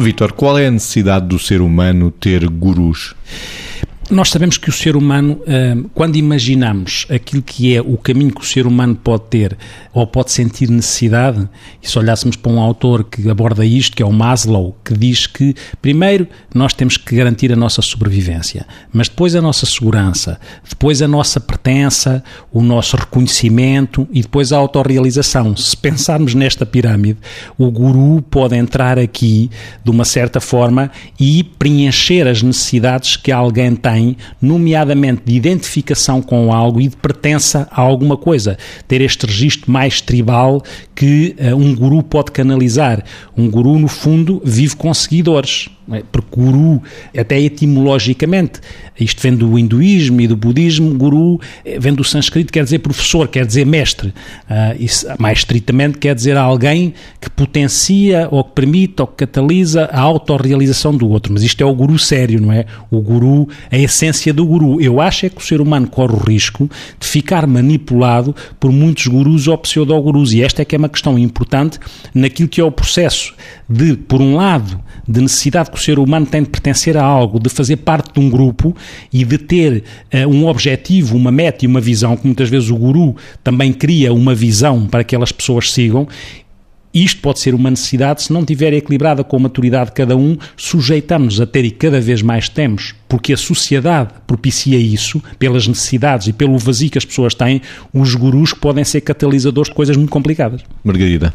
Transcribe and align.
Vitor, 0.00 0.32
qual 0.32 0.58
é 0.58 0.66
a 0.66 0.70
necessidade 0.70 1.26
do 1.26 1.38
ser 1.38 1.60
humano 1.60 2.10
ter 2.10 2.48
gurus? 2.48 3.14
Nós 4.10 4.30
sabemos 4.30 4.58
que 4.58 4.68
o 4.68 4.72
ser 4.72 4.96
humano, 4.96 5.40
eh, 5.46 5.76
quando 5.94 6.16
imaginamos 6.16 7.06
aquilo 7.08 7.40
que 7.40 7.76
é 7.76 7.80
o 7.80 7.96
caminho 7.96 8.34
que 8.34 8.40
o 8.40 8.44
ser 8.44 8.66
humano 8.66 8.96
pode 8.96 9.22
ter 9.30 9.56
ou 9.92 10.04
pode 10.04 10.32
sentir 10.32 10.68
necessidade, 10.68 11.48
e 11.80 11.88
se 11.88 11.96
olhássemos 11.96 12.34
para 12.34 12.50
um 12.50 12.58
autor 12.58 13.04
que 13.04 13.30
aborda 13.30 13.64
isto, 13.64 13.96
que 13.96 14.02
é 14.02 14.06
o 14.06 14.12
Maslow, 14.12 14.76
que 14.84 14.94
diz 14.94 15.28
que, 15.28 15.54
primeiro, 15.80 16.26
nós 16.52 16.72
temos 16.72 16.96
que 16.96 17.14
garantir 17.14 17.52
a 17.52 17.56
nossa 17.56 17.80
sobrevivência, 17.82 18.66
mas 18.92 19.08
depois 19.08 19.36
a 19.36 19.40
nossa 19.40 19.64
segurança, 19.64 20.40
depois 20.68 21.00
a 21.00 21.06
nossa 21.06 21.38
pertença, 21.38 22.22
o 22.52 22.62
nosso 22.62 22.96
reconhecimento 22.96 24.08
e 24.12 24.22
depois 24.22 24.52
a 24.52 24.56
autorrealização. 24.56 25.56
Se 25.56 25.76
pensarmos 25.76 26.34
nesta 26.34 26.66
pirâmide, 26.66 27.18
o 27.56 27.70
guru 27.70 28.22
pode 28.22 28.56
entrar 28.56 28.98
aqui 28.98 29.50
de 29.84 29.90
uma 29.90 30.04
certa 30.04 30.40
forma 30.40 30.90
e 31.18 31.44
preencher 31.44 32.26
as 32.26 32.42
necessidades 32.42 33.16
que 33.16 33.30
alguém 33.30 33.76
tem 33.76 33.99
tem, 34.00 34.16
nomeadamente 34.40 35.22
de 35.26 35.34
identificação 35.34 36.22
com 36.22 36.52
algo 36.52 36.80
e 36.80 36.88
de 36.88 36.96
pertença 36.96 37.68
a 37.70 37.80
alguma 37.80 38.16
coisa. 38.16 38.56
Ter 38.88 39.02
este 39.02 39.26
registro 39.26 39.70
mais 39.70 40.00
tribal 40.00 40.62
que 40.94 41.36
uh, 41.38 41.54
um 41.54 41.74
guru 41.74 42.02
pode 42.02 42.30
canalizar. 42.30 43.04
Um 43.36 43.50
guru, 43.50 43.78
no 43.78 43.88
fundo, 43.88 44.40
vive 44.44 44.76
com 44.76 44.92
seguidores. 44.92 45.68
É? 45.92 46.04
Porque 46.12 46.28
guru, 46.30 46.80
até 47.18 47.40
etimologicamente, 47.40 48.60
isto 48.98 49.20
vem 49.20 49.34
do 49.34 49.58
hinduísmo 49.58 50.20
e 50.20 50.28
do 50.28 50.36
budismo, 50.36 50.94
guru 50.94 51.40
eh, 51.64 51.80
vem 51.80 51.92
do 51.92 52.04
sânscrito, 52.04 52.52
quer 52.52 52.62
dizer 52.62 52.78
professor, 52.78 53.26
quer 53.26 53.44
dizer 53.44 53.66
mestre. 53.66 54.08
Uh, 54.08 54.76
isso, 54.78 55.06
mais 55.18 55.38
estritamente, 55.38 55.98
quer 55.98 56.14
dizer 56.14 56.36
alguém 56.36 56.94
que 57.20 57.28
potencia 57.28 58.28
ou 58.30 58.44
que 58.44 58.52
permite 58.52 59.00
ou 59.00 59.06
que 59.08 59.26
catalisa 59.26 59.86
a 59.86 60.00
autorrealização 60.00 60.94
do 60.94 61.08
outro. 61.08 61.32
Mas 61.32 61.42
isto 61.42 61.60
é 61.60 61.66
o 61.66 61.74
guru 61.74 61.98
sério, 61.98 62.40
não 62.40 62.52
é? 62.52 62.66
O 62.88 63.00
guru, 63.00 63.48
a 63.70 63.76
essência 63.90 64.32
do 64.32 64.46
guru. 64.46 64.80
Eu 64.80 65.00
acho 65.00 65.26
é 65.26 65.28
que 65.28 65.38
o 65.38 65.44
ser 65.44 65.60
humano 65.60 65.86
corre 65.86 66.14
o 66.14 66.18
risco 66.18 66.70
de 66.98 67.06
ficar 67.06 67.46
manipulado 67.46 68.34
por 68.58 68.72
muitos 68.72 69.06
gurus 69.06 69.46
ou 69.46 69.58
pseudo-gurus. 69.58 70.32
E 70.32 70.42
esta 70.42 70.62
é 70.62 70.64
que 70.64 70.74
é 70.74 70.78
uma 70.78 70.88
questão 70.88 71.18
importante 71.18 71.78
naquilo 72.14 72.48
que 72.48 72.60
é 72.60 72.64
o 72.64 72.70
processo 72.70 73.34
de, 73.68 73.96
por 73.96 74.20
um 74.20 74.36
lado, 74.36 74.80
de 75.06 75.20
necessidade 75.20 75.70
que 75.70 75.76
o 75.76 75.80
ser 75.80 75.98
humano 75.98 76.26
tem 76.26 76.42
de 76.42 76.48
pertencer 76.48 76.96
a 76.96 77.04
algo, 77.04 77.38
de 77.38 77.48
fazer 77.48 77.76
parte 77.76 78.12
de 78.14 78.20
um 78.20 78.30
grupo 78.30 78.74
e 79.12 79.24
de 79.24 79.36
ter 79.36 79.84
uh, 80.14 80.28
um 80.28 80.46
objetivo, 80.46 81.16
uma 81.16 81.32
meta 81.32 81.64
e 81.64 81.68
uma 81.68 81.80
visão, 81.80 82.16
que 82.16 82.26
muitas 82.26 82.48
vezes 82.48 82.70
o 82.70 82.76
guru 82.76 83.16
também 83.42 83.72
cria 83.72 84.12
uma 84.12 84.34
visão 84.34 84.86
para 84.86 85.04
que 85.04 85.10
aquelas 85.10 85.32
pessoas 85.32 85.72
sigam, 85.72 86.06
isto 86.92 87.20
pode 87.20 87.40
ser 87.40 87.54
uma 87.54 87.70
necessidade, 87.70 88.22
se 88.22 88.32
não 88.32 88.40
estiver 88.40 88.72
equilibrada 88.72 89.22
com 89.22 89.36
a 89.36 89.40
maturidade 89.40 89.90
de 89.90 89.96
cada 89.96 90.16
um, 90.16 90.36
sujeitamos 90.56 91.40
a 91.40 91.46
ter 91.46 91.64
e 91.64 91.70
cada 91.70 92.00
vez 92.00 92.22
mais 92.22 92.48
temos, 92.48 92.94
porque 93.08 93.32
a 93.32 93.36
sociedade 93.36 94.12
propicia 94.26 94.78
isso, 94.78 95.22
pelas 95.38 95.66
necessidades 95.66 96.26
e 96.26 96.32
pelo 96.32 96.58
vazio 96.58 96.90
que 96.90 96.98
as 96.98 97.04
pessoas 97.04 97.34
têm, 97.34 97.62
os 97.92 98.14
gurus 98.14 98.52
podem 98.52 98.84
ser 98.84 99.00
catalisadores 99.02 99.68
de 99.68 99.74
coisas 99.74 99.96
muito 99.96 100.10
complicadas. 100.10 100.62
Margarida. 100.84 101.32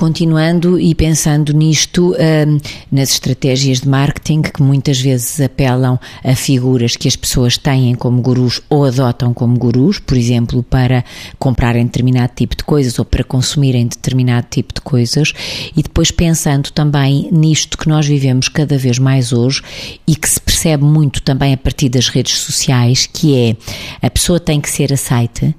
Continuando 0.00 0.80
e 0.80 0.94
pensando 0.94 1.52
nisto, 1.52 2.14
hum, 2.14 2.58
nas 2.90 3.10
estratégias 3.10 3.82
de 3.82 3.88
marketing 3.90 4.40
que 4.40 4.62
muitas 4.62 4.98
vezes 4.98 5.38
apelam 5.42 6.00
a 6.24 6.34
figuras 6.34 6.96
que 6.96 7.06
as 7.06 7.16
pessoas 7.16 7.58
têm 7.58 7.94
como 7.94 8.22
gurus 8.22 8.62
ou 8.70 8.86
adotam 8.86 9.34
como 9.34 9.58
gurus, 9.58 9.98
por 9.98 10.16
exemplo, 10.16 10.62
para 10.62 11.04
comprarem 11.38 11.84
determinado 11.84 12.32
tipo 12.34 12.56
de 12.56 12.64
coisas 12.64 12.98
ou 12.98 13.04
para 13.04 13.22
consumirem 13.22 13.88
determinado 13.88 14.46
tipo 14.50 14.72
de 14.72 14.80
coisas, 14.80 15.34
e 15.76 15.82
depois 15.82 16.10
pensando 16.10 16.70
também 16.70 17.28
nisto 17.30 17.76
que 17.76 17.86
nós 17.86 18.06
vivemos 18.06 18.48
cada 18.48 18.78
vez 18.78 18.98
mais 18.98 19.34
hoje 19.34 19.60
e 20.08 20.16
que 20.16 20.30
se 20.30 20.40
percebe 20.40 20.82
muito 20.82 21.20
também 21.20 21.52
a 21.52 21.58
partir 21.58 21.90
das 21.90 22.08
redes 22.08 22.38
sociais, 22.38 23.04
que 23.04 23.36
é 23.36 23.56
a 24.00 24.08
pessoa 24.08 24.40
tem 24.40 24.62
que 24.62 24.70
ser 24.70 24.94
aceite 24.94 25.54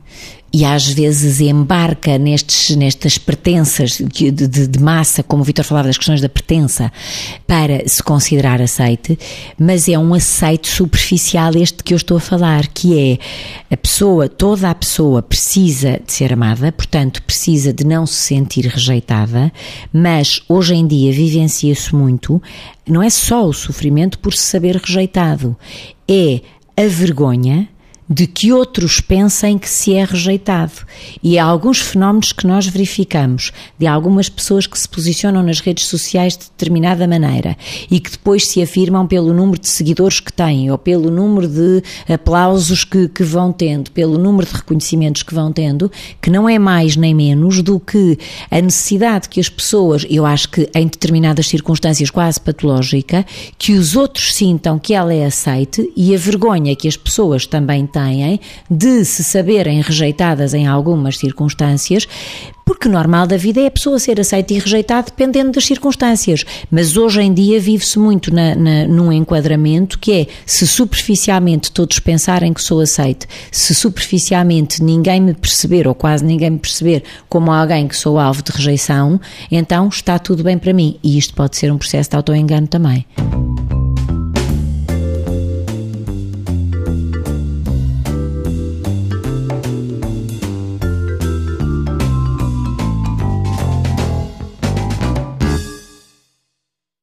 e 0.53 0.65
às 0.65 0.87
vezes 0.87 1.39
embarca 1.39 2.17
nestes, 2.17 2.75
nestas 2.75 3.17
pertenças 3.17 3.91
de, 3.91 4.29
de, 4.31 4.67
de, 4.67 4.79
massa, 4.79 5.23
como 5.23 5.41
o 5.41 5.45
Vitor 5.45 5.63
falava 5.63 5.87
das 5.87 5.97
questões 5.97 6.19
da 6.19 6.27
pertença, 6.27 6.91
para 7.47 7.87
se 7.87 8.03
considerar 8.03 8.61
aceite, 8.61 9.17
mas 9.57 9.87
é 9.87 9.97
um 9.97 10.13
aceite 10.13 10.67
superficial 10.67 11.53
este 11.55 11.83
que 11.83 11.93
eu 11.93 11.97
estou 11.97 12.17
a 12.17 12.19
falar, 12.19 12.67
que 12.67 12.99
é 12.99 13.73
a 13.73 13.77
pessoa, 13.77 14.27
toda 14.27 14.69
a 14.69 14.75
pessoa 14.75 15.21
precisa 15.21 16.01
de 16.05 16.11
ser 16.11 16.33
amada, 16.33 16.71
portanto 16.71 17.23
precisa 17.23 17.71
de 17.71 17.85
não 17.85 18.05
se 18.05 18.15
sentir 18.15 18.65
rejeitada, 18.65 19.51
mas 19.93 20.41
hoje 20.49 20.75
em 20.75 20.85
dia 20.85 21.13
vivencia-se 21.13 21.95
muito, 21.95 22.41
não 22.85 23.01
é 23.01 23.09
só 23.09 23.45
o 23.45 23.53
sofrimento 23.53 24.19
por 24.19 24.33
se 24.33 24.43
saber 24.43 24.75
rejeitado, 24.75 25.55
é 26.07 26.41
a 26.75 26.87
vergonha, 26.87 27.69
de 28.13 28.27
que 28.27 28.51
outros 28.51 28.99
pensem 28.99 29.57
que 29.57 29.69
se 29.69 29.93
é 29.93 30.03
rejeitado. 30.03 30.73
E 31.23 31.39
há 31.39 31.45
alguns 31.45 31.79
fenómenos 31.79 32.33
que 32.33 32.45
nós 32.45 32.67
verificamos, 32.67 33.53
de 33.79 33.87
algumas 33.87 34.27
pessoas 34.27 34.67
que 34.67 34.77
se 34.77 34.87
posicionam 34.87 35.41
nas 35.41 35.61
redes 35.61 35.85
sociais 35.85 36.35
de 36.35 36.43
determinada 36.45 37.07
maneira 37.07 37.55
e 37.89 38.01
que 38.01 38.11
depois 38.11 38.45
se 38.49 38.61
afirmam 38.61 39.07
pelo 39.07 39.33
número 39.33 39.61
de 39.61 39.69
seguidores 39.69 40.19
que 40.19 40.33
têm, 40.33 40.69
ou 40.69 40.77
pelo 40.77 41.09
número 41.09 41.47
de 41.47 41.81
aplausos 42.13 42.83
que, 42.83 43.07
que 43.07 43.23
vão 43.23 43.53
tendo, 43.53 43.89
pelo 43.91 44.17
número 44.17 44.45
de 44.45 44.55
reconhecimentos 44.55 45.23
que 45.23 45.33
vão 45.33 45.53
tendo, 45.53 45.89
que 46.21 46.29
não 46.29 46.49
é 46.49 46.59
mais 46.59 46.97
nem 46.97 47.15
menos 47.15 47.61
do 47.61 47.79
que 47.79 48.17
a 48.49 48.59
necessidade 48.59 49.29
que 49.29 49.39
as 49.39 49.47
pessoas, 49.47 50.05
eu 50.09 50.25
acho 50.25 50.49
que 50.49 50.69
em 50.75 50.85
determinadas 50.85 51.47
circunstâncias 51.47 52.09
quase 52.09 52.41
patológica, 52.41 53.25
que 53.57 53.71
os 53.71 53.95
outros 53.95 54.35
sintam 54.35 54.77
que 54.77 54.93
ela 54.93 55.13
é 55.13 55.25
aceite 55.25 55.89
e 55.95 56.13
a 56.13 56.17
vergonha 56.17 56.75
que 56.75 56.89
as 56.89 56.97
pessoas 56.97 57.45
também 57.45 57.87
têm 57.87 58.00
têm 58.09 58.39
de 58.69 59.05
se 59.05 59.23
saberem 59.23 59.81
rejeitadas 59.81 60.53
em 60.53 60.67
algumas 60.67 61.17
circunstâncias, 61.17 62.07
porque 62.65 62.87
normal 62.87 63.27
da 63.27 63.35
vida 63.37 63.59
é 63.59 63.67
a 63.67 63.71
pessoa 63.71 63.99
ser 63.99 64.19
aceita 64.19 64.53
e 64.53 64.59
rejeitada 64.59 65.07
dependendo 65.07 65.51
das 65.51 65.65
circunstâncias. 65.65 66.45
Mas 66.69 66.95
hoje 66.95 67.21
em 67.21 67.33
dia 67.33 67.59
vive-se 67.59 67.99
muito 67.99 68.33
na, 68.33 68.55
na, 68.55 68.87
num 68.87 69.11
enquadramento 69.11 69.99
que 69.99 70.11
é 70.11 70.27
se 70.45 70.65
superficialmente 70.65 71.71
todos 71.71 71.99
pensarem 71.99 72.53
que 72.53 72.61
sou 72.61 72.79
aceite, 72.79 73.27
se 73.51 73.75
superficialmente 73.75 74.81
ninguém 74.83 75.19
me 75.19 75.33
perceber 75.33 75.87
ou 75.87 75.95
quase 75.95 76.23
ninguém 76.23 76.51
me 76.51 76.59
perceber 76.59 77.03
como 77.27 77.51
alguém 77.51 77.87
que 77.87 77.97
sou 77.97 78.17
alvo 78.17 78.41
de 78.41 78.51
rejeição, 78.51 79.19
então 79.51 79.89
está 79.89 80.17
tudo 80.17 80.43
bem 80.43 80.57
para 80.57 80.73
mim. 80.73 80.97
E 81.03 81.17
isto 81.17 81.33
pode 81.33 81.57
ser 81.57 81.71
um 81.71 81.77
processo 81.77 82.09
de 82.09 82.15
autoengano 82.15 82.67
também. 82.67 83.05